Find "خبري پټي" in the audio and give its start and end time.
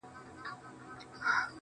0.47-1.07